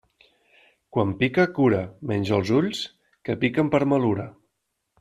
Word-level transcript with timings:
Quan 0.95 1.11
pica 1.19 1.45
cura, 1.59 1.81
menys 2.13 2.31
els 2.39 2.55
ulls, 2.61 2.81
que 3.29 3.39
piquen 3.45 3.71
per 3.77 3.83
malura. 3.95 4.27